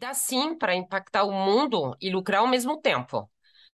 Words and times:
dá 0.00 0.14
sim 0.14 0.56
para 0.56 0.74
impactar 0.74 1.24
o 1.24 1.30
mundo 1.30 1.94
e 2.00 2.10
lucrar 2.10 2.40
ao 2.40 2.48
mesmo 2.48 2.80
tempo. 2.80 3.30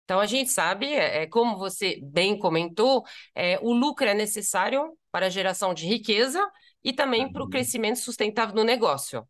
Então, 0.04 0.20
a 0.20 0.26
gente 0.26 0.50
sabe, 0.50 0.92
é, 0.92 1.26
como 1.26 1.58
você 1.58 1.98
bem 2.02 2.38
comentou, 2.38 3.04
é, 3.34 3.58
o 3.60 3.72
lucro 3.72 4.06
é 4.06 4.14
necessário 4.14 4.96
para 5.10 5.26
a 5.26 5.30
geração 5.30 5.74
de 5.74 5.86
riqueza 5.86 6.40
e 6.82 6.92
também 6.92 7.30
para 7.30 7.42
o 7.42 7.48
crescimento 7.48 7.98
sustentável 7.98 8.54
do 8.54 8.64
negócio. 8.64 9.26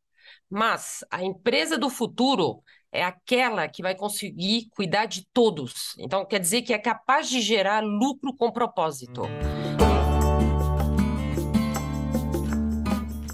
Mas 0.50 1.04
a 1.10 1.22
empresa 1.22 1.78
do 1.78 1.88
futuro 1.88 2.62
é 2.90 3.02
aquela 3.02 3.68
que 3.68 3.82
vai 3.82 3.94
conseguir 3.94 4.68
cuidar 4.70 5.06
de 5.06 5.26
todos. 5.32 5.94
Então, 5.98 6.26
quer 6.26 6.40
dizer 6.40 6.60
que 6.60 6.74
é 6.74 6.78
capaz 6.78 7.28
de 7.28 7.40
gerar 7.40 7.80
lucro 7.80 8.36
com 8.36 8.52
propósito. 8.52 9.22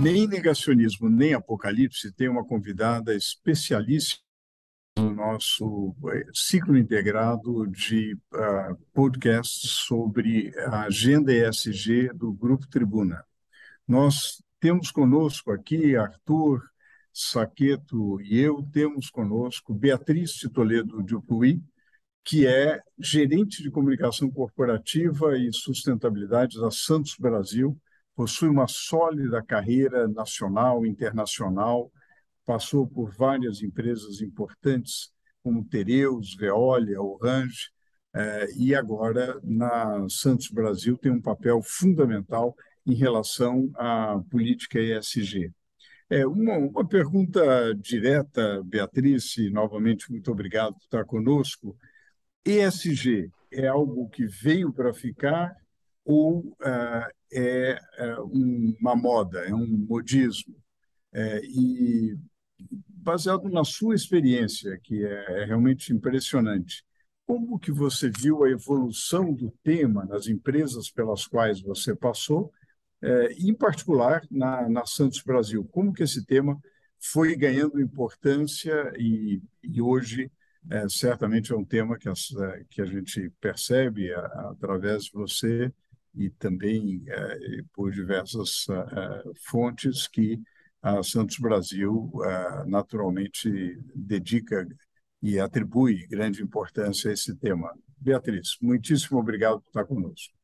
Nem 0.00 0.28
negacionismo, 0.28 1.08
nem 1.08 1.34
apocalipse 1.34 2.12
tem 2.12 2.28
uma 2.28 2.44
convidada 2.44 3.14
especialíssima 3.16 4.22
no 4.96 5.12
nosso 5.12 5.94
eh, 6.12 6.24
ciclo 6.32 6.78
integrado 6.78 7.66
de 7.66 8.14
uh, 8.32 8.76
podcasts 8.92 9.70
sobre 9.70 10.52
a 10.66 10.82
agenda 10.82 11.32
ESG 11.32 12.12
do 12.14 12.32
Grupo 12.32 12.68
Tribuna. 12.68 13.24
Nós 13.86 14.40
temos 14.60 14.92
conosco 14.92 15.50
aqui 15.50 15.96
Arthur 15.96 16.62
Saqueto 17.12 18.20
e 18.20 18.38
eu, 18.38 18.62
temos 18.72 19.10
conosco 19.10 19.74
Beatriz 19.74 20.38
Toledo 20.54 21.02
Dupuy, 21.02 21.60
que 22.24 22.46
é 22.46 22.80
gerente 22.98 23.62
de 23.62 23.70
comunicação 23.70 24.30
corporativa 24.30 25.36
e 25.36 25.52
sustentabilidade 25.52 26.60
da 26.60 26.70
Santos 26.70 27.16
Brasil, 27.18 27.76
possui 28.18 28.48
uma 28.48 28.66
sólida 28.66 29.40
carreira 29.40 30.08
nacional 30.08 30.84
e 30.84 30.88
internacional, 30.88 31.88
passou 32.44 32.84
por 32.84 33.12
várias 33.12 33.62
empresas 33.62 34.20
importantes, 34.20 35.12
como 35.40 35.64
Tereus, 35.64 36.34
Veolia, 36.34 37.00
Orange, 37.00 37.70
eh, 38.12 38.48
e 38.56 38.74
agora 38.74 39.38
na 39.44 40.04
Santos 40.08 40.50
Brasil 40.50 40.98
tem 40.98 41.12
um 41.12 41.22
papel 41.22 41.62
fundamental 41.62 42.56
em 42.84 42.94
relação 42.94 43.70
à 43.76 44.20
política 44.28 44.80
ESG. 44.80 45.52
É, 46.10 46.26
uma, 46.26 46.58
uma 46.58 46.88
pergunta 46.88 47.72
direta, 47.76 48.60
Beatriz, 48.64 49.36
e 49.36 49.48
novamente 49.48 50.10
muito 50.10 50.32
obrigado 50.32 50.74
por 50.74 50.82
estar 50.82 51.04
conosco. 51.04 51.76
ESG 52.44 53.30
é 53.52 53.68
algo 53.68 54.08
que 54.08 54.26
veio 54.26 54.72
para 54.72 54.92
ficar 54.92 55.54
ou 56.08 56.38
uh, 56.38 57.12
é 57.30 57.78
uh, 57.98 58.24
uma 58.80 58.96
moda, 58.96 59.40
é 59.46 59.54
um 59.54 59.66
modismo? 59.66 60.56
É, 61.12 61.40
e 61.44 62.16
baseado 62.58 63.50
na 63.50 63.62
sua 63.62 63.94
experiência, 63.94 64.78
que 64.82 65.04
é, 65.04 65.42
é 65.42 65.44
realmente 65.44 65.92
impressionante, 65.92 66.82
como 67.26 67.58
que 67.58 67.70
você 67.70 68.10
viu 68.10 68.42
a 68.42 68.50
evolução 68.50 69.34
do 69.34 69.50
tema 69.62 70.06
nas 70.06 70.28
empresas 70.28 70.90
pelas 70.90 71.26
quais 71.26 71.60
você 71.60 71.94
passou, 71.94 72.50
é, 73.02 73.32
em 73.34 73.54
particular 73.54 74.22
na, 74.30 74.66
na 74.66 74.86
Santos 74.86 75.22
Brasil? 75.22 75.62
Como 75.70 75.92
que 75.92 76.04
esse 76.04 76.24
tema 76.24 76.58
foi 76.98 77.36
ganhando 77.36 77.82
importância 77.82 78.94
e, 78.98 79.42
e 79.62 79.82
hoje 79.82 80.32
é, 80.70 80.88
certamente 80.88 81.52
é 81.52 81.56
um 81.56 81.64
tema 81.66 81.98
que, 81.98 82.08
as, 82.08 82.34
é, 82.34 82.64
que 82.70 82.80
a 82.80 82.86
gente 82.86 83.30
percebe 83.42 84.10
a, 84.14 84.50
através 84.52 85.04
de 85.04 85.12
você 85.12 85.70
e 86.18 86.30
também 86.30 87.02
é, 87.06 87.38
por 87.72 87.92
diversas 87.92 88.66
é, 88.68 89.22
fontes 89.46 90.08
que 90.08 90.40
a 90.82 91.02
Santos 91.02 91.38
Brasil 91.38 92.10
é, 92.24 92.64
naturalmente 92.66 93.78
dedica 93.94 94.66
e 95.22 95.38
atribui 95.38 96.06
grande 96.06 96.42
importância 96.42 97.10
a 97.10 97.14
esse 97.14 97.34
tema. 97.36 97.72
Beatriz, 97.96 98.56
muitíssimo 98.60 99.18
obrigado 99.18 99.60
por 99.60 99.68
estar 99.68 99.84
conosco. 99.84 100.38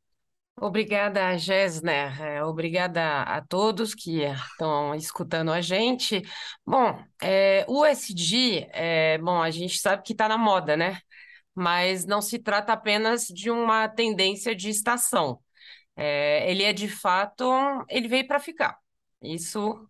Obrigada, 0.56 1.36
Gessner. 1.36 2.22
É, 2.22 2.44
obrigada 2.44 3.22
a 3.22 3.40
todos 3.40 3.92
que 3.92 4.22
estão 4.22 4.94
escutando 4.94 5.50
a 5.50 5.60
gente. 5.60 6.22
Bom, 6.64 6.96
é, 7.20 7.64
o 7.68 7.84
SG, 7.84 8.68
é, 8.72 9.18
bom, 9.18 9.42
a 9.42 9.50
gente 9.50 9.78
sabe 9.78 10.04
que 10.04 10.12
está 10.12 10.28
na 10.28 10.38
moda, 10.38 10.76
né? 10.76 11.00
Mas 11.54 12.04
não 12.06 12.22
se 12.22 12.38
trata 12.38 12.72
apenas 12.72 13.26
de 13.26 13.50
uma 13.50 13.88
tendência 13.88 14.54
de 14.54 14.68
estação. 14.68 15.40
É, 15.96 16.50
ele 16.50 16.62
é 16.62 16.72
de 16.72 16.88
fato, 16.88 17.44
ele 17.88 18.08
veio 18.08 18.26
para 18.26 18.40
ficar. 18.40 18.78
Isso 19.22 19.88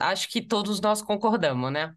acho 0.00 0.28
que 0.28 0.42
todos 0.42 0.80
nós 0.80 1.02
concordamos, 1.02 1.72
né? 1.72 1.94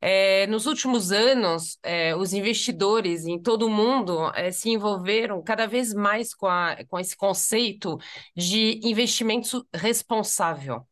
É, 0.00 0.46
nos 0.46 0.66
últimos 0.66 1.10
anos, 1.10 1.78
é, 1.82 2.14
os 2.14 2.32
investidores 2.32 3.24
em 3.26 3.40
todo 3.40 3.66
o 3.66 3.70
mundo 3.70 4.30
é, 4.34 4.52
se 4.52 4.70
envolveram 4.70 5.42
cada 5.42 5.66
vez 5.66 5.94
mais 5.94 6.34
com, 6.34 6.46
a, 6.46 6.76
com 6.88 6.98
esse 6.98 7.16
conceito 7.16 7.98
de 8.36 8.78
investimento 8.84 9.66
responsável. 9.74 10.86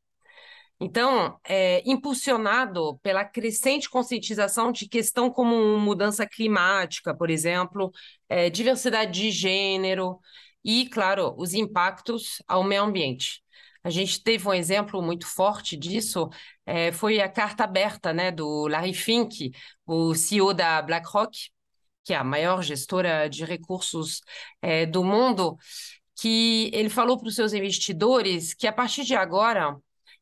Então, 0.81 1.39
é, 1.45 1.83
impulsionado 1.89 2.99
pela 3.03 3.25
crescente 3.25 3.89
conscientização 3.89 4.73
de 4.73 4.89
questão 4.89 5.31
como 5.31 5.79
mudança 5.79 6.27
climática, 6.27 7.15
por 7.17 7.31
exemplo, 7.31 7.93
é, 8.29 8.51
diversidade 8.51 9.13
de 9.13 9.31
gênero, 9.31 10.19
e, 10.65 10.89
claro, 10.89 11.35
os 11.37 11.55
impactos 11.55 12.43
ao 12.49 12.65
meio 12.65 12.83
ambiente. 12.83 13.43
A 13.83 13.91
gente 13.91 14.23
teve 14.23 14.49
um 14.49 14.55
exemplo 14.55 15.03
muito 15.03 15.27
forte 15.27 15.77
disso, 15.77 16.31
é, 16.65 16.91
foi 16.91 17.21
a 17.21 17.29
carta 17.29 17.65
aberta 17.65 18.13
né, 18.15 18.31
do 18.33 18.67
Larry 18.67 18.95
Fink, 18.95 19.53
o 19.87 20.15
CEO 20.15 20.55
da 20.55 20.81
BlackRock, 20.81 21.51
que 22.03 22.15
é 22.15 22.17
a 22.17 22.25
maior 22.25 22.63
gestora 22.63 23.29
de 23.29 23.45
recursos 23.45 24.21
é, 24.63 24.87
do 24.87 25.05
mundo, 25.05 25.57
que 26.17 26.71
ele 26.73 26.89
falou 26.89 27.19
para 27.19 27.29
os 27.29 27.35
seus 27.35 27.53
investidores 27.53 28.55
que 28.55 28.67
a 28.67 28.73
partir 28.73 29.05
de 29.05 29.15
agora 29.15 29.77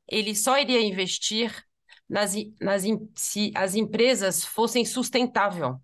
ele 0.09 0.35
só 0.35 0.59
iria 0.59 0.81
investir 0.81 1.55
nas, 2.09 2.35
nas 2.61 2.83
se 3.15 3.53
as 3.55 3.75
empresas 3.75 4.45
fossem 4.45 4.85
sustentáveis. 4.85 5.75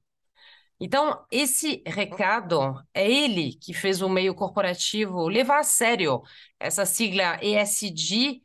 Então, 0.81 1.25
esse 1.31 1.83
recado 1.87 2.81
é 2.95 3.11
ele 3.11 3.55
que 3.55 3.75
fez 3.75 4.01
o 4.01 4.09
meio 4.09 4.35
corporativo 4.35 5.27
levar 5.29 5.59
a 5.61 5.65
sério 5.65 6.23
essa 6.59 6.87
sigla 6.87 7.39
ESG 7.43 8.41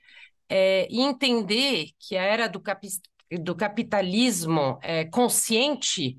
é, 0.49 0.87
e 0.89 1.01
entender 1.01 1.89
que 1.99 2.17
a 2.17 2.23
era 2.23 2.49
do, 2.49 2.59
capi 2.59 2.87
do 3.41 3.55
capitalismo 3.55 4.79
é, 4.81 5.05
consciente 5.05 6.17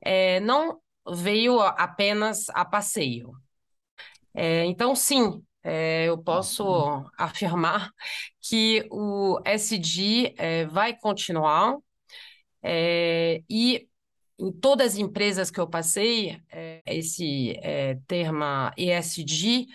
é, 0.00 0.40
não 0.40 0.80
veio 1.08 1.60
apenas 1.60 2.48
a 2.50 2.64
passeio. 2.64 3.32
É, 4.34 4.64
então, 4.66 4.94
sim, 4.94 5.42
é, 5.62 6.04
eu 6.06 6.18
posso 6.18 6.64
afirmar 7.18 7.90
que 8.40 8.86
o 8.90 9.40
SG 9.44 10.34
é, 10.36 10.66
vai 10.66 10.94
continuar 10.96 11.78
e 13.48 13.88
em 14.38 14.52
todas 14.52 14.92
as 14.94 14.98
empresas 14.98 15.50
que 15.50 15.60
eu 15.60 15.68
passei, 15.68 16.40
é, 16.50 16.82
esse 16.86 17.58
é, 17.62 17.96
termo 18.06 18.44
ESG, 18.76 19.66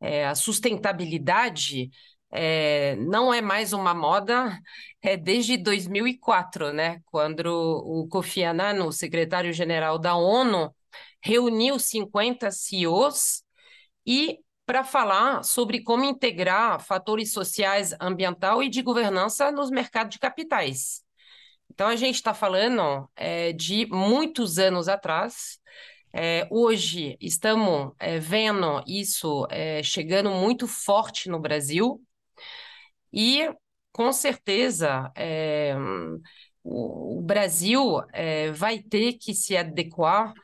é, 0.00 0.26
a 0.26 0.34
sustentabilidade, 0.34 1.90
é, 2.30 2.96
não 2.96 3.32
é 3.34 3.40
mais 3.40 3.72
uma 3.72 3.92
moda 3.94 4.58
é 5.02 5.16
desde 5.16 5.56
2004, 5.56 6.72
né? 6.72 7.00
Quando 7.06 7.46
o 7.48 8.06
Kofi 8.08 8.42
Annan, 8.44 8.84
o 8.84 8.92
secretário-geral 8.92 9.98
da 9.98 10.14
ONU, 10.14 10.74
reuniu 11.22 11.78
50 11.78 12.50
CEOs 12.50 13.42
e 14.06 14.38
para 14.66 14.84
falar 14.84 15.42
sobre 15.42 15.82
como 15.82 16.04
integrar 16.04 16.80
fatores 16.80 17.32
sociais, 17.32 17.94
ambiental 18.00 18.62
e 18.62 18.68
de 18.68 18.82
governança 18.82 19.50
nos 19.50 19.70
mercados 19.70 20.14
de 20.14 20.18
capitais. 20.20 21.02
Então, 21.80 21.88
a 21.88 21.96
gente 21.96 22.16
está 22.16 22.34
falando 22.34 23.08
é, 23.16 23.54
de 23.54 23.86
muitos 23.86 24.58
anos 24.58 24.86
atrás. 24.86 25.58
É, 26.12 26.46
hoje 26.50 27.16
estamos 27.18 27.94
é, 27.98 28.18
vendo 28.18 28.84
isso 28.86 29.46
é, 29.48 29.82
chegando 29.82 30.30
muito 30.30 30.68
forte 30.68 31.30
no 31.30 31.40
Brasil 31.40 31.98
e, 33.10 33.48
com 33.92 34.12
certeza, 34.12 35.10
é, 35.16 35.74
o, 36.62 37.16
o, 37.20 37.22
Brasil 37.22 38.02
é, 38.12 38.52
vai 38.52 38.80
ter 38.80 39.14
que 39.14 39.32
se 39.32 39.56
adequar 39.56 40.34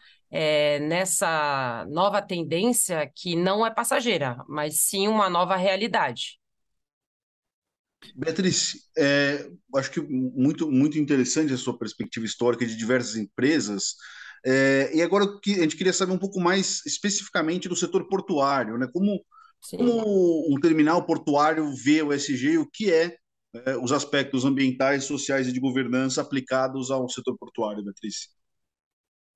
nessa 0.89 1.85
nova 1.91 2.23
tendência 2.23 3.13
que 3.15 3.37
não 3.37 3.65
é 3.65 3.71
passageira, 3.71 4.43
mas 4.49 4.81
sim 4.81 5.07
uma 5.07 5.29
nova 5.29 5.55
realidade. 5.55 6.39
Beatriz, 8.15 8.89
é, 8.97 9.49
acho 9.77 9.91
que 9.91 10.01
muito, 10.01 10.71
muito 10.71 10.99
interessante 10.99 11.53
a 11.53 11.57
sua 11.57 11.79
perspectiva 11.79 12.27
histórica 12.27 12.67
de 12.67 12.77
diversas 12.77 13.17
empresas. 13.17 13.95
É, 14.45 14.91
e 14.95 15.03
agora 15.03 15.25
a 15.25 15.51
gente 15.51 15.77
queria 15.77 15.93
saber 15.93 16.13
um 16.13 16.19
pouco 16.19 16.41
mais 16.41 16.85
especificamente 16.87 17.69
do 17.69 17.77
setor 17.77 18.09
portuário, 18.09 18.79
né? 18.79 18.89
Como, 18.93 19.25
como 19.71 20.55
um 20.55 20.61
terminal 20.61 21.05
portuário 21.05 21.75
vê 21.75 22.03
o 22.03 22.13
SG 22.13 22.53
e 22.53 22.59
o 22.59 22.71
que 22.71 22.93
é, 22.93 23.17
é, 23.65 23.77
os 23.77 23.93
aspectos 23.93 24.45
ambientais, 24.45 25.05
sociais 25.05 25.49
e 25.49 25.53
de 25.53 25.61
governança 25.61 26.21
aplicados 26.21 26.91
ao 26.91 27.09
setor 27.09 27.37
portuário, 27.39 27.83
Beatriz? 27.83 28.36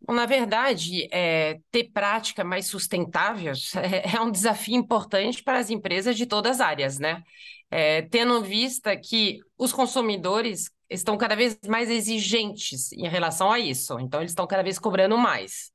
Na 0.09 0.27
verdade, 0.27 1.09
é, 1.13 1.59
ter 1.71 1.91
prática 1.93 2.43
mais 2.43 2.67
sustentáveis 2.67 3.75
é, 3.77 4.17
é 4.17 4.21
um 4.21 4.31
desafio 4.31 4.75
importante 4.75 5.43
para 5.43 5.59
as 5.59 5.71
empresas 5.71 6.17
de 6.17 6.27
todas 6.27 6.61
as 6.61 6.61
áreas, 6.61 6.99
né? 6.99 7.23
é, 7.71 8.03
tendo 8.03 8.37
em 8.39 8.43
vista 8.43 8.97
que 8.97 9.41
os 9.57 9.73
consumidores 9.73 10.71
estão 10.89 11.17
cada 11.17 11.37
vez 11.37 11.57
mais 11.69 11.89
exigentes 11.89 12.93
em 12.93 13.09
relação 13.09 13.53
a 13.53 13.61
isso, 13.61 13.99
então 14.01 14.21
eles 14.21 14.33
estão 14.33 14.47
cada 14.47 14.63
vez 14.63 14.79
cobrando 14.79 15.17
mais. 15.17 15.71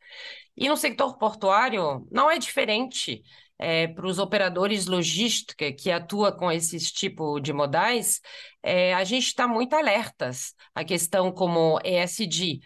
E 0.58 0.68
no 0.68 0.76
setor 0.76 1.18
portuário 1.18 2.06
não 2.12 2.30
é 2.30 2.38
diferente. 2.38 3.24
É, 3.58 3.88
para 3.88 4.06
os 4.06 4.20
operadores 4.20 4.86
logística 4.86 5.72
que 5.72 5.90
atuam 5.90 6.30
com 6.36 6.52
esses 6.52 6.92
tipos 6.92 7.42
de 7.42 7.54
modais, 7.54 8.20
é, 8.62 8.94
a 8.94 9.06
gente 9.06 9.28
está 9.28 9.48
muito 9.48 9.74
alertas 9.74 10.54
a 10.74 10.84
questão 10.84 11.32
como 11.32 11.80
ESG. 11.82 12.60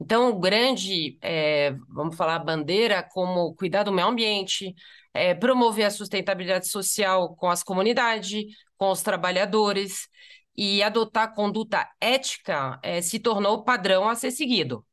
Então, 0.00 0.38
grande, 0.40 1.18
é, 1.20 1.72
vamos 1.88 2.16
falar, 2.16 2.38
bandeira 2.38 3.02
como 3.02 3.54
cuidar 3.54 3.82
do 3.82 3.92
meio 3.92 4.08
ambiente, 4.08 4.74
é, 5.12 5.34
promover 5.34 5.84
a 5.86 5.90
sustentabilidade 5.90 6.68
social 6.68 7.36
com 7.36 7.48
as 7.50 7.62
comunidades, 7.62 8.44
com 8.78 8.90
os 8.90 9.02
trabalhadores, 9.02 10.08
e 10.56 10.82
adotar 10.82 11.34
conduta 11.34 11.88
ética 12.00 12.78
é, 12.82 13.00
se 13.02 13.18
tornou 13.18 13.62
padrão 13.64 14.08
a 14.08 14.14
ser 14.14 14.30
seguido. 14.30 14.86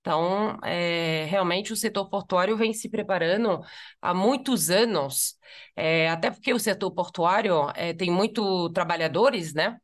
Então, 0.00 0.58
é, 0.64 1.24
realmente 1.28 1.72
o 1.72 1.76
setor 1.76 2.08
portuário 2.08 2.56
vem 2.56 2.72
se 2.72 2.88
preparando 2.88 3.60
há 4.00 4.14
muitos 4.14 4.70
anos, 4.70 5.36
é, 5.74 6.08
até 6.08 6.30
porque 6.30 6.52
o 6.54 6.60
setor 6.60 6.92
portuário 6.92 7.70
é, 7.74 7.92
tem 7.92 8.10
muito 8.10 8.70
trabalhadores, 8.70 9.52
né? 9.52 9.78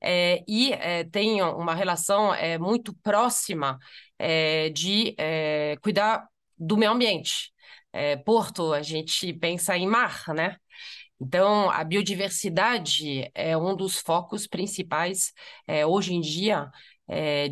É, 0.00 0.42
e 0.48 0.72
é, 0.72 1.04
tem 1.04 1.42
uma 1.42 1.74
relação 1.74 2.34
é, 2.34 2.58
muito 2.58 2.94
próxima 3.02 3.78
é, 4.18 4.70
de 4.70 5.14
é, 5.18 5.76
cuidar 5.82 6.26
do 6.58 6.76
meio 6.76 6.92
ambiente. 6.92 7.52
É, 7.92 8.16
porto, 8.16 8.72
a 8.72 8.82
gente 8.82 9.32
pensa 9.34 9.76
em 9.76 9.86
mar, 9.86 10.24
né? 10.34 10.56
Então, 11.20 11.70
a 11.70 11.84
biodiversidade 11.84 13.30
é 13.34 13.56
um 13.56 13.76
dos 13.76 13.98
focos 13.98 14.46
principais 14.46 15.32
é, 15.66 15.86
hoje 15.86 16.14
em 16.14 16.20
dia 16.20 16.70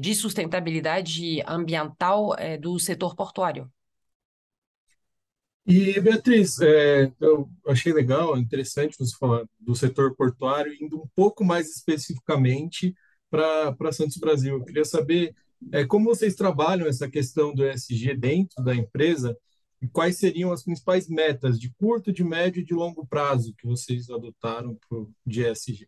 de 0.00 0.14
sustentabilidade 0.14 1.43
ambiental 1.46 2.34
do 2.61 2.78
setor 2.78 3.14
portuário. 3.14 3.70
E, 5.70 6.00
Beatriz, 6.00 6.61
é, 6.61 7.12
eu 7.20 7.49
achei 7.64 7.93
legal, 7.93 8.37
interessante 8.37 8.96
você 8.99 9.17
falar 9.17 9.44
do 9.61 9.72
setor 9.76 10.17
portuário, 10.17 10.75
indo 10.81 11.00
um 11.00 11.06
pouco 11.14 11.44
mais 11.44 11.70
especificamente 11.70 12.93
para 13.31 13.93
Santos 13.93 14.17
Brasil. 14.17 14.56
Eu 14.56 14.64
queria 14.64 14.84
saber 14.84 15.32
é, 15.70 15.84
como 15.84 16.06
vocês 16.06 16.34
trabalham 16.34 16.88
essa 16.88 17.08
questão 17.08 17.55
do 17.55 17.64
ESG 17.64 18.17
dentro 18.17 18.64
da 18.64 18.75
empresa 18.75 19.38
e 19.81 19.87
quais 19.87 20.19
seriam 20.19 20.50
as 20.50 20.64
principais 20.64 21.08
metas 21.08 21.56
de 21.56 21.72
curto, 21.75 22.12
de 22.12 22.25
médio 22.25 22.62
e 22.62 22.64
de 22.64 22.75
longo 22.75 23.06
prazo 23.06 23.55
que 23.56 23.64
vocês 23.64 24.11
adotaram 24.11 24.76
para 24.88 24.99
o 24.99 25.08
ESG? 25.25 25.87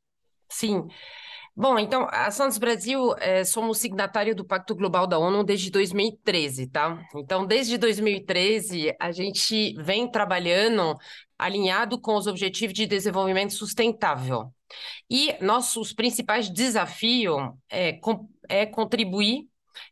Sim. 0.48 0.86
Bom, 1.54 1.78
então, 1.78 2.08
a 2.10 2.30
Santos 2.30 2.56
Brasil, 2.56 3.14
é, 3.18 3.44
somos 3.44 3.78
signatário 3.78 4.34
do 4.34 4.44
Pacto 4.44 4.74
Global 4.74 5.06
da 5.06 5.18
ONU 5.18 5.44
desde 5.44 5.70
2013, 5.70 6.68
tá? 6.68 6.98
Então, 7.14 7.46
desde 7.46 7.76
2013, 7.76 8.94
a 8.98 9.12
gente 9.12 9.74
vem 9.74 10.10
trabalhando 10.10 10.96
alinhado 11.38 12.00
com 12.00 12.16
os 12.16 12.26
Objetivos 12.26 12.72
de 12.72 12.86
Desenvolvimento 12.86 13.52
Sustentável. 13.52 14.50
E 15.10 15.36
nossos 15.42 15.92
principais 15.92 16.48
desafios 16.48 17.38
é, 17.70 17.98
é 18.48 18.64
contribuir 18.64 19.46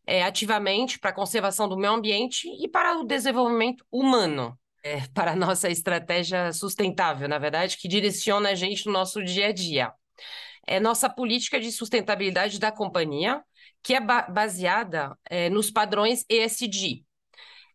é, 0.06 0.22
ativamente 0.22 0.98
para 0.98 1.10
a 1.10 1.14
conservação 1.14 1.68
do 1.68 1.76
meio 1.76 1.92
ambiente 1.92 2.48
e 2.48 2.68
para 2.68 2.98
o 2.98 3.04
desenvolvimento 3.04 3.84
humano. 3.92 4.58
É, 4.82 5.06
para 5.12 5.32
a 5.32 5.36
nossa 5.36 5.68
estratégia 5.68 6.54
sustentável, 6.54 7.28
na 7.28 7.38
verdade, 7.38 7.76
que 7.76 7.86
direciona 7.86 8.48
a 8.48 8.54
gente 8.54 8.86
no 8.86 8.92
nosso 8.92 9.22
dia 9.22 9.48
a 9.48 9.52
dia. 9.52 9.92
É 10.66 10.78
nossa 10.80 11.08
política 11.08 11.60
de 11.60 11.72
sustentabilidade 11.72 12.58
da 12.58 12.70
companhia, 12.72 13.42
que 13.82 13.94
é 13.94 14.00
ba 14.00 14.22
baseada 14.22 15.16
é, 15.28 15.48
nos 15.50 15.70
padrões 15.70 16.24
ESG, 16.28 17.04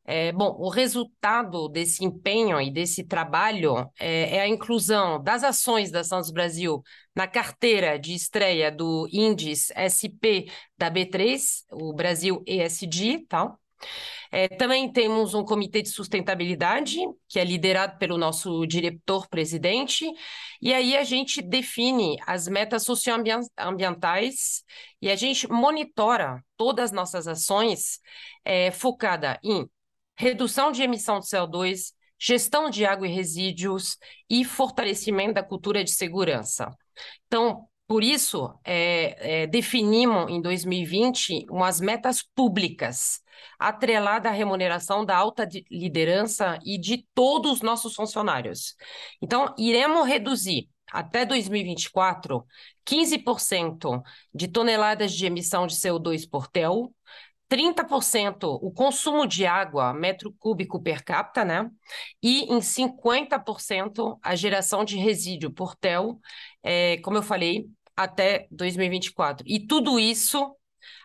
é, 0.08 0.32
bom, 0.32 0.56
o 0.60 0.70
resultado 0.70 1.68
desse 1.68 2.06
empenho 2.06 2.62
e 2.62 2.70
desse 2.72 3.04
trabalho 3.04 3.92
é, 4.00 4.38
é, 4.38 4.42
a 4.42 4.48
inclusão 4.48 5.22
das 5.22 5.44
ações 5.44 5.90
da 5.90 6.04
Santos 6.04 6.30
Brasil 6.30 6.84
na 7.16 7.28
carteira 7.28 7.98
de 7.98 8.14
estreia 8.14 8.72
do 8.72 9.08
índice 9.12 9.74
SP 9.74 10.46
da 10.78 10.92
B3, 10.92 11.64
o 11.72 11.92
Brasil 11.92 12.44
ESG, 12.46 13.26
tal. 13.28 13.60
É, 14.31 14.48
também 14.48 14.92
temos 14.92 15.33
um 15.33 15.44
comitê 15.44 15.81
de 15.81 15.89
sustentabilidade, 15.89 16.98
que 17.27 17.39
é 17.39 17.44
liderado 17.44 17.98
pelo 17.98 18.18
nosso 18.18 18.66
diretor-presidente, 18.66 20.06
e 20.62 20.74
aí 20.74 20.98
a 20.98 21.03
gente 21.03 21.41
define 21.41 22.17
as 22.25 22.48
metas 22.48 22.84
socioambientais 22.84 24.63
e 25.01 25.10
a 25.10 25.15
gente 25.15 25.48
monitora 25.50 26.44
todas 26.58 26.86
as 26.86 26.91
nossas 26.91 27.27
ações 27.27 28.00
é, 28.44 28.72
focada 28.72 29.39
em 29.44 29.65
redução 30.17 30.72
de 30.72 30.82
emissão 30.82 31.20
de 31.20 31.27
CO2, 31.27 31.94
gestão 32.20 32.70
de 32.70 32.86
água 32.86 33.08
e 33.08 33.13
resíduos 33.13 33.98
e 34.29 34.44
fortalecimento 34.46 35.34
da 35.34 35.44
cultura 35.44 35.84
de 35.84 35.91
segurança. 35.91 36.70
Então, 37.27 37.67
por 37.88 38.04
isso, 38.04 38.51
é, 38.63 39.44
é, 39.44 39.48
definimos 39.48 40.32
em 40.32 40.42
2020 40.42 41.46
umas 41.50 41.80
metas 41.80 42.24
públicas, 42.24 43.22
atreladas 43.60 44.32
à 44.32 44.36
remuneração 44.36 45.06
da 45.06 45.15
alta 45.15 45.48
liderança 45.70 46.58
e 46.65 46.80
de 46.80 47.06
todos 47.13 47.54
os 47.54 47.62
nossos 47.62 47.94
funcionários. 47.94 48.75
Então, 49.22 49.54
iremos 49.58 50.08
reduzir 50.08 50.70
até 50.92 51.25
2024 51.25 52.46
15% 52.84 54.01
de 54.34 54.48
toneladas 54.48 55.13
de 55.13 55.25
emissão 55.25 55.68
de 55.68 55.75
CO2 55.75 56.27
por 56.30 56.48
TEL, 56.48 56.94
30% 57.48 58.60
o 58.62 58.72
consumo 58.72 59.27
de 59.27 59.46
água 59.46 59.94
metro 59.94 60.34
cúbico 60.39 60.82
per 60.82 61.04
capita, 61.04 61.46
né? 61.46 61.70
E 62.22 62.51
em 62.51 62.62
50% 62.62 64.18
a 64.22 64.36
geração 64.36 64.84
de 64.84 64.98
resíduo 64.98 65.51
por 65.51 65.75
TEL, 65.75 66.20
é, 66.63 66.98
como 66.98 67.18
eu 67.18 67.24
falei, 67.24 67.68
até 67.96 68.48
2024. 68.52 69.46
E 69.48 69.66
tudo 69.66 70.00
isso 70.00 70.56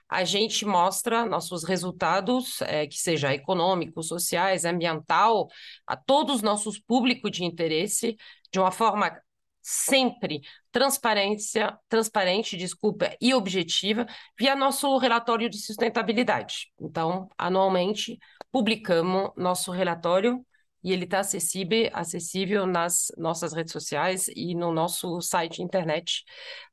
a 0.08 0.24
gente 0.24 0.66
mostra 0.66 1.24
nossos 1.24 1.62
resultados, 1.62 2.60
é, 2.62 2.86
que 2.86 2.98
seja 2.98 3.32
econômicos, 3.32 4.08
sociais, 4.08 4.64
ambiental, 4.64 5.48
a 5.86 5.96
todos 5.96 6.36
os 6.36 6.42
nossos 6.42 6.80
públicos 6.80 7.30
de 7.30 7.44
interesse, 7.44 8.16
de 8.52 8.58
uma 8.58 8.72
forma 8.72 9.16
sempre 9.62 10.40
transparência, 10.72 11.78
transparente, 11.88 12.56
desculpa, 12.56 13.14
e 13.20 13.32
objetiva 13.34 14.06
via 14.38 14.56
nosso 14.56 14.96
relatório 14.98 15.48
de 15.48 15.58
sustentabilidade. 15.58 16.72
Então, 16.80 17.28
anualmente 17.38 18.18
publicamos 18.50 19.30
nosso 19.36 19.70
relatório 19.70 20.44
e 20.82 20.92
ele 20.92 21.04
está 21.04 21.20
acessível, 21.20 21.90
acessível 21.92 22.66
nas 22.66 23.12
nossas 23.16 23.52
redes 23.52 23.72
sociais 23.72 24.28
e 24.34 24.54
no 24.54 24.72
nosso 24.72 25.20
site 25.20 25.62
internet 25.62 26.24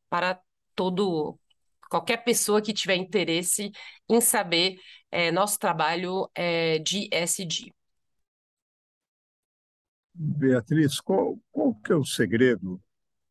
para 0.10 0.40
todo 0.76 1.40
qualquer 1.90 2.24
pessoa 2.24 2.62
que 2.62 2.74
tiver 2.74 2.96
interesse 2.96 3.72
em 4.10 4.22
saber 4.22 4.78
é, 5.12 5.32
nosso 5.32 5.58
trabalho 5.58 6.30
é, 6.36 6.80
de 6.80 7.10
SD. 7.12 7.74
Beatriz, 10.14 11.00
qual, 11.00 11.40
qual 11.52 11.76
que 11.76 11.92
é 11.92 11.96
o 11.96 12.04
segredo 12.04 12.82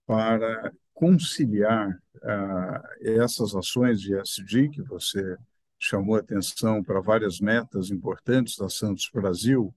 para 0.06 0.72
conciliar 0.94 1.90
uh, 1.90 3.20
essas 3.20 3.54
ações 3.54 4.00
de 4.00 4.16
SD 4.18 4.68
que 4.68 4.82
você 4.82 5.36
chamou 5.78 6.14
atenção 6.14 6.82
para 6.82 7.00
várias 7.00 7.40
metas 7.40 7.90
importantes 7.90 8.56
da 8.56 8.68
Santos 8.68 9.10
Brasil? 9.12 9.74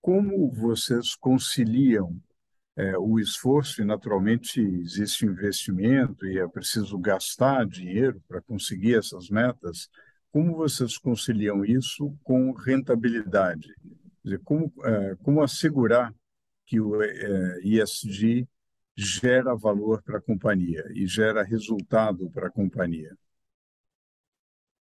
Como 0.00 0.50
vocês 0.52 1.16
conciliam 1.16 2.16
é, 2.76 2.98
o 2.98 3.18
esforço, 3.18 3.80
e 3.80 3.84
naturalmente 3.84 4.60
existe 4.60 5.24
investimento 5.24 6.26
e 6.26 6.38
é 6.38 6.48
preciso 6.48 6.98
gastar 6.98 7.66
dinheiro 7.66 8.20
para 8.26 8.42
conseguir 8.42 8.98
essas 8.98 9.28
metas, 9.30 9.88
como 10.32 10.56
vocês 10.56 10.98
conciliam 10.98 11.64
isso 11.64 12.16
com 12.24 12.52
rentabilidade? 12.52 13.68
Quer 14.22 14.24
dizer, 14.24 14.40
como, 14.42 14.72
é, 14.84 15.16
como 15.22 15.42
assegurar 15.42 16.12
que 16.66 16.80
o 16.80 17.00
é, 17.00 17.60
ESG 17.62 18.48
gera 18.96 19.54
valor 19.54 20.02
para 20.02 20.18
a 20.18 20.22
companhia 20.22 20.84
e 20.94 21.06
gera 21.06 21.42
resultado 21.42 22.28
para 22.30 22.48
a 22.48 22.50
companhia? 22.50 23.16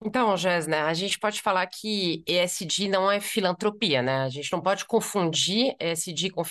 Então, 0.00 0.37
Gessner, 0.37 0.85
a 0.85 0.95
gente 0.95 1.19
pode 1.19 1.43
falar 1.43 1.67
que 1.67 2.23
ESG 2.26 2.88
não 2.88 3.11
é 3.11 3.21
filantropia, 3.21 4.00
né? 4.00 4.19
A 4.23 4.28
gente 4.28 4.50
não 4.52 4.61
pode 4.61 4.85
confundir 4.85 5.75
ESG 5.81 6.31
com, 6.31 6.43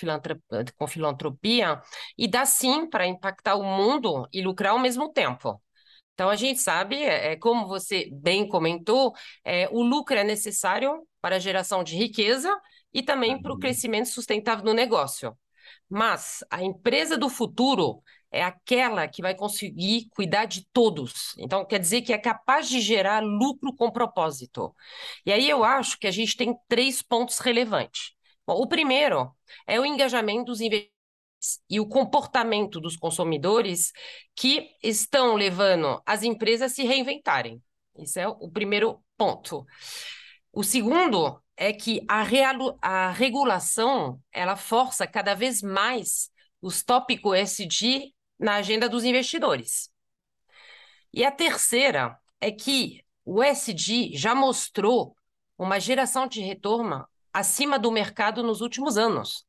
com 0.78 0.88
filantropia 0.88 1.82
e 2.18 2.28
dá 2.28 2.46
sim 2.46 2.90
para 2.90 3.08
impactar 3.08 3.56
o 3.56 3.64
mundo 3.64 4.28
e 4.34 4.42
lucrar 4.42 4.74
ao 4.74 4.80
mesmo 4.80 5.12
tempo. 5.14 5.62
Então, 6.14 6.30
a 6.30 6.36
gente 6.36 6.60
sabe, 6.60 6.98
é, 7.04 7.34
é 7.34 7.36
como 7.38 7.68
você 7.68 8.10
bem 8.12 8.48
comentou, 8.48 9.14
é, 9.46 9.70
o 9.72 9.82
lucro 9.82 10.16
é 10.18 10.24
necessário 10.24 11.08
para 11.22 11.38
a 11.38 11.40
geração 11.40 11.84
de 11.84 11.96
riqueza 11.96 12.54
e 12.94 13.02
também 13.04 13.42
para 13.42 13.54
o 13.54 13.60
crescimento 13.60 14.10
sustentável 14.10 14.66
do 14.66 14.74
negócio. 14.74 15.38
Mas 15.90 16.44
a 16.50 16.64
empresa 16.64 17.18
do 17.18 17.30
futuro 17.30 18.02
é 18.38 18.44
aquela 18.44 19.08
que 19.08 19.22
vai 19.22 19.34
conseguir 19.34 20.10
cuidar 20.12 20.46
de 20.46 20.66
todos. 20.72 21.34
Então, 21.40 21.66
quer 21.66 21.80
dizer 21.80 22.04
que 22.04 22.14
é 22.14 22.18
capaz 22.18 22.70
de 22.70 22.80
gerar 22.80 23.24
lucro 23.24 23.76
com 23.76 23.92
propósito. 23.92 24.76
E 25.26 25.32
aí 25.32 25.50
eu 25.50 25.64
acho 25.64 25.98
que 25.98 26.06
a 26.06 26.12
gente 26.12 26.38
tem 26.38 26.56
três 26.68 27.02
pontos 27.02 27.40
relevantes. 27.40 28.12
Bom, 28.46 28.56
o 28.62 28.68
primeiro 28.68 29.32
é 29.66 29.80
o 29.80 29.86
engajamento 29.86 30.46
dos 30.46 30.62
investidores 30.62 30.98
e 31.70 31.80
o 31.80 31.88
comportamento 31.88 32.80
dos 32.80 32.96
consumidores 32.96 33.92
que 34.36 34.70
estão 34.84 35.36
levando 35.36 36.02
as 36.06 36.24
empresas 36.24 36.72
a 36.72 36.76
se 36.76 36.84
reinventarem. 36.84 37.62
Esse 37.96 38.20
é 38.20 38.28
o 38.28 38.50
primeiro 38.52 39.04
ponto. 39.18 39.66
O 40.54 40.64
segundo 40.64 41.42
é 41.56 41.74
que 41.74 42.02
a, 42.08 42.24
a 42.82 43.12
regulação 43.12 44.20
ela 44.32 44.56
força 44.56 45.08
cada 45.08 45.34
vez 45.34 45.62
mais 45.64 46.30
os 46.62 46.84
tópicos 46.84 47.36
SD 47.36 48.14
na 48.40 48.56
agenda 48.56 48.88
dos 48.88 49.04
investidores. 49.04 49.90
E 51.14 51.26
a 51.26 51.32
terceira 51.32 52.18
é 52.40 52.52
que 52.52 53.04
o 53.26 53.42
SD 53.42 54.12
já 54.14 54.36
mostrou 54.36 55.16
uma 55.58 55.80
geração 55.80 56.28
de 56.28 56.42
retorno 56.42 57.06
acima 57.34 57.78
do 57.80 57.92
mercado 57.92 58.44
nos 58.44 58.62
últimos 58.62 58.98
anos. 58.98 59.46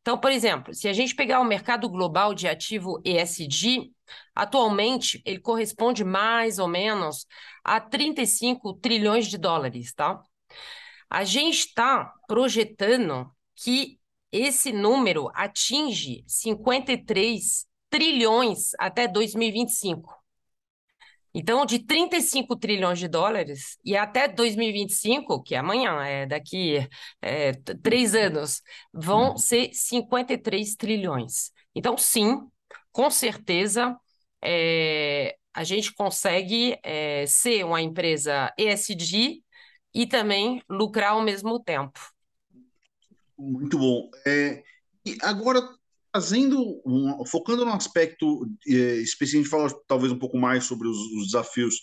Então, 0.00 0.18
por 0.18 0.32
exemplo, 0.32 0.74
se 0.74 0.88
a 0.88 0.92
gente 0.92 1.14
pegar 1.14 1.40
o 1.40 1.44
mercado 1.44 1.88
global 1.88 2.34
de 2.34 2.48
ativo 2.48 3.00
ESG, 3.04 3.92
atualmente 4.34 5.22
ele 5.24 5.38
corresponde 5.38 6.02
mais 6.04 6.58
ou 6.58 6.66
menos 6.66 7.26
a 7.62 7.80
35 7.80 8.74
trilhões 8.74 9.26
de 9.26 9.36
dólares, 9.36 9.92
tá? 9.92 10.20
A 11.08 11.24
gente 11.24 11.58
está 11.58 12.12
projetando 12.26 13.30
que 13.54 13.98
esse 14.32 14.72
número 14.72 15.30
atinge 15.34 16.24
53 16.26 17.66
trilhões 17.90 18.70
até 18.78 19.06
2025. 19.08 20.20
Então, 21.32 21.64
de 21.64 21.78
35 21.78 22.56
trilhões 22.56 22.98
de 22.98 23.06
dólares 23.06 23.78
e 23.84 23.96
até 23.96 24.26
2025, 24.26 25.42
que 25.42 25.54
é 25.54 25.58
amanhã, 25.58 26.02
é 26.04 26.26
daqui 26.26 26.88
é, 27.22 27.52
três 27.82 28.14
anos, 28.14 28.62
vão 28.92 29.30
uhum. 29.30 29.36
ser 29.36 29.70
53 29.72 30.74
trilhões. 30.74 31.52
Então, 31.74 31.96
sim, 31.96 32.40
com 32.90 33.08
certeza, 33.10 33.96
é, 34.42 35.36
a 35.54 35.62
gente 35.62 35.94
consegue 35.94 36.76
é, 36.82 37.24
ser 37.26 37.64
uma 37.64 37.80
empresa 37.80 38.52
ESG 38.58 39.42
e 39.94 40.06
também 40.06 40.62
lucrar 40.68 41.12
ao 41.12 41.22
mesmo 41.22 41.60
tempo. 41.60 42.00
Muito 43.38 43.78
bom. 43.78 44.10
É, 44.26 44.62
e 45.06 45.16
agora, 45.22 45.60
trazendo, 46.12 46.80
um, 46.84 47.24
focando 47.26 47.64
no 47.64 47.72
aspecto 47.72 48.46
é, 48.66 48.72
específico, 48.96 49.38
a 49.38 49.42
gente 49.42 49.48
fala 49.48 49.82
talvez 49.86 50.12
um 50.12 50.18
pouco 50.18 50.36
mais 50.38 50.64
sobre 50.64 50.88
os, 50.88 50.96
os 50.96 51.26
desafios 51.26 51.74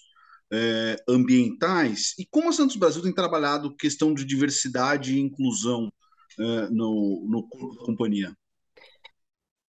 é, 0.51 0.95
ambientais 1.07 2.13
e 2.17 2.25
como 2.25 2.49
a 2.49 2.53
Santos 2.53 2.75
Brasil 2.75 3.01
tem 3.01 3.13
trabalhado 3.13 3.75
questão 3.75 4.13
de 4.13 4.25
diversidade 4.25 5.15
e 5.15 5.19
inclusão 5.19 5.91
é, 6.39 6.43
no, 6.69 7.25
no 7.27 7.75
da 7.75 7.85
companhia. 7.85 8.35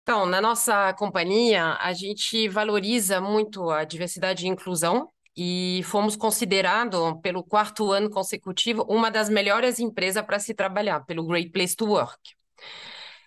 Então, 0.03 0.25
na 0.25 0.41
nossa 0.41 0.95
companhia, 0.95 1.77
a 1.81 1.93
gente 1.93 2.49
valoriza 2.49 3.21
muito 3.21 3.69
a 3.69 3.85
diversidade 3.85 4.47
e 4.47 4.49
inclusão 4.49 5.11
e 5.37 5.83
fomos 5.85 6.17
considerados, 6.17 6.99
pelo 7.23 7.45
quarto 7.45 7.93
ano 7.93 8.09
consecutivo, 8.09 8.87
uma 8.89 9.11
das 9.11 9.29
melhores 9.29 9.79
empresas 9.79 10.25
para 10.25 10.39
se 10.39 10.55
trabalhar, 10.55 11.05
pelo 11.05 11.27
Great 11.27 11.51
Place 11.51 11.77
to 11.77 11.85
Work. 11.85 12.19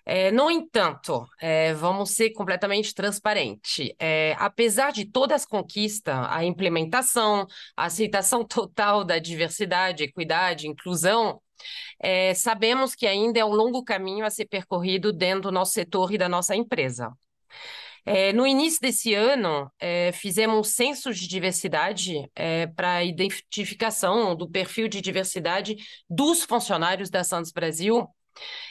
É, 0.06 0.32
no 0.32 0.50
entanto, 0.50 1.26
é, 1.40 1.74
vamos 1.74 2.12
ser 2.12 2.32
completamente 2.32 2.94
transparentes. 2.94 3.94
É, 4.00 4.36
apesar 4.40 4.92
de 4.92 5.06
todas 5.06 5.42
as 5.42 5.46
conquistas, 5.46 6.16
a 6.30 6.44
implementação, 6.44 7.46
a 7.76 7.86
aceitação 7.86 8.44
total 8.46 9.04
da 9.04 9.20
diversidade, 9.20 10.04
equidade, 10.04 10.68
inclusão, 10.68 11.42
é, 12.00 12.34
sabemos 12.34 12.96
que 12.96 13.06
ainda 13.06 13.40
é 13.40 13.46
um 13.46 13.54
longo 13.54 13.84
caminho 13.84 14.26
a 14.26 14.30
ser 14.30 14.46
percorrido 14.46 15.14
dentro 15.14 15.44
do 15.44 15.52
nosso 15.52 15.74
setor 15.74 16.12
e 16.14 16.18
da 16.18 16.28
nossa 16.28 16.56
empresa. 16.56 17.12
É, 18.04 18.34
no 18.34 18.48
início 18.48 18.80
desse 18.82 19.14
ano, 19.14 19.72
é, 19.80 20.12
fizemos 20.12 20.58
um 20.58 20.64
censo 20.64 21.14
de 21.14 21.28
diversidade 21.28 22.28
é, 22.36 22.66
para 22.66 23.04
identificação 23.04 24.36
do 24.36 24.50
perfil 24.50 24.88
de 24.88 25.02
diversidade 25.02 25.76
dos 26.10 26.44
funcionários 26.44 27.12
da 27.12 27.24
Santos 27.24 27.52
Brasil 27.52 28.08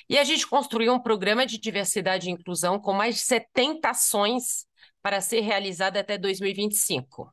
e 0.08 0.18
a 0.18 0.24
gente 0.24 0.46
construiu 0.46 0.92
um 0.92 1.00
programa 1.00 1.46
de 1.46 1.58
diversidade 1.58 2.28
e 2.28 2.32
inclusão 2.32 2.78
com 2.80 2.92
mais 2.92 3.16
de 3.16 3.20
70 3.22 3.90
ações 3.90 4.66
para 5.02 5.20
ser 5.20 5.40
realizada 5.40 6.00
até 6.00 6.18
2025. 6.18 7.32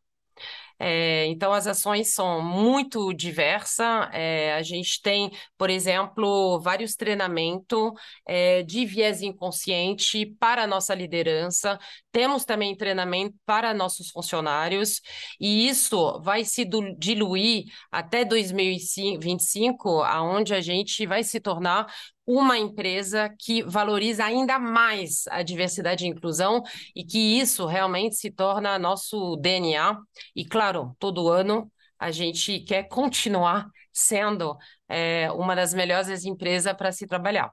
É, 0.79 1.25
então, 1.25 1.51
as 1.53 1.65
ações 1.65 2.13
são 2.13 2.41
muito 2.41 3.11
diversas. 3.13 4.09
É, 4.13 4.53
a 4.53 4.61
gente 4.61 5.01
tem, 5.01 5.31
por 5.57 5.69
exemplo, 5.69 6.59
vários 6.59 6.95
treinamentos 6.95 7.91
é, 8.27 8.61
de 8.63 8.85
viés 8.85 9.21
inconsciente 9.21 10.25
para 10.39 10.63
a 10.63 10.67
nossa 10.67 10.93
liderança. 10.93 11.79
Temos 12.11 12.45
também 12.45 12.75
treinamento 12.75 13.35
para 13.45 13.73
nossos 13.73 14.09
funcionários, 14.09 15.01
e 15.39 15.67
isso 15.67 16.19
vai 16.21 16.43
se 16.43 16.65
diluir 16.97 17.65
até 17.91 18.23
2025, 18.23 20.01
aonde 20.03 20.53
a 20.53 20.61
gente 20.61 21.05
vai 21.05 21.23
se 21.23 21.39
tornar 21.39 21.87
uma 22.27 22.57
empresa 22.57 23.33
que 23.39 23.63
valoriza 23.63 24.25
ainda 24.25 24.59
mais 24.59 25.23
a 25.29 25.41
diversidade 25.41 26.03
e 26.03 26.09
inclusão 26.09 26.61
e 26.93 27.05
que 27.05 27.39
isso 27.39 27.65
realmente 27.65 28.17
se 28.17 28.29
torna 28.29 28.77
nosso 28.77 29.37
DNA. 29.37 29.97
E, 30.35 30.45
claro, 30.45 30.93
todo 30.99 31.29
ano 31.29 31.71
a 31.97 32.11
gente 32.11 32.59
quer 32.59 32.83
continuar 32.83 33.69
sendo 33.93 34.57
é, 34.89 35.31
uma 35.31 35.55
das 35.55 35.73
melhores 35.73 36.25
empresas 36.25 36.73
para 36.73 36.91
se 36.91 37.07
trabalhar. 37.07 37.51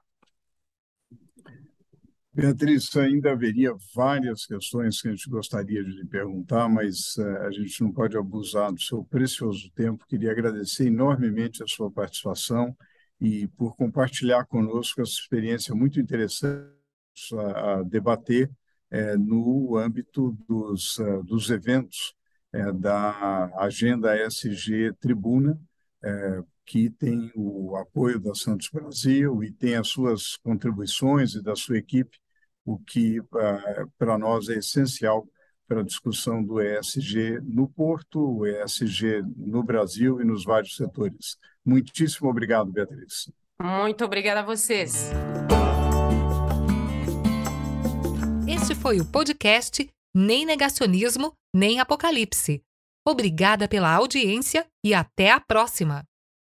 Beatriz, 2.33 2.93
ainda 2.97 3.31
haveria 3.31 3.73
várias 3.95 4.45
questões 4.45 5.01
que 5.01 5.07
a 5.07 5.11
gente 5.11 5.29
gostaria 5.29 5.81
de 5.81 5.89
lhe 5.89 6.05
perguntar, 6.05 6.67
mas 6.67 7.15
uh, 7.15 7.37
a 7.43 7.51
gente 7.51 7.81
não 7.81 7.93
pode 7.93 8.17
abusar 8.17 8.73
do 8.73 8.81
seu 8.81 9.05
precioso 9.05 9.71
tempo. 9.73 10.05
Queria 10.05 10.31
agradecer 10.31 10.87
enormemente 10.87 11.63
a 11.63 11.65
sua 11.65 11.89
participação 11.89 12.75
e 13.19 13.47
por 13.49 13.75
compartilhar 13.75 14.45
conosco 14.45 15.01
essa 15.01 15.11
experiência 15.11 15.73
muito 15.73 15.99
interessante 15.99 16.69
a, 17.33 17.79
a 17.79 17.83
debater 17.83 18.51
é, 18.89 19.17
no 19.17 19.77
âmbito 19.77 20.37
dos, 20.47 20.97
uh, 20.99 21.23
dos 21.23 21.49
eventos 21.49 22.13
é, 22.53 22.71
da 22.71 23.51
Agenda 23.57 24.15
SG 24.17 24.93
Tribuna, 24.99 25.59
é, 26.03 26.41
que 26.65 26.89
tem 26.89 27.31
o 27.35 27.75
apoio 27.75 28.19
da 28.19 28.33
Santos 28.33 28.69
Brasil 28.71 29.43
e 29.43 29.51
tem 29.51 29.75
as 29.75 29.87
suas 29.89 30.37
contribuições 30.37 31.35
e 31.35 31.41
da 31.41 31.55
sua 31.55 31.77
equipe, 31.77 32.17
o 32.63 32.79
que 32.79 33.19
uh, 33.19 33.91
para 33.97 34.17
nós 34.17 34.49
é 34.49 34.55
essencial 34.57 35.27
para 35.67 35.81
a 35.81 35.83
discussão 35.83 36.43
do 36.43 36.61
ESG 36.61 37.39
no 37.43 37.67
Porto, 37.67 38.19
o 38.19 38.45
ESG 38.45 39.23
no 39.35 39.63
Brasil 39.63 40.21
e 40.21 40.25
nos 40.25 40.43
vários 40.43 40.75
setores. 40.75 41.37
Muitíssimo 41.65 42.29
obrigado, 42.29 42.71
Beatriz. 42.71 43.31
Muito 43.61 44.05
obrigada 44.05 44.41
a 44.41 44.43
vocês. 44.43 45.11
Este 48.47 48.75
foi 48.75 48.99
o 48.99 49.05
podcast 49.05 49.87
Nem 50.13 50.45
Negacionismo, 50.45 51.33
Nem 51.53 51.79
Apocalipse. 51.79 52.61
Obrigada 53.07 53.67
pela 53.67 53.93
audiência 53.93 54.65
e 54.83 54.93
até 54.93 55.31
a 55.31 55.39
próxima! 55.39 56.03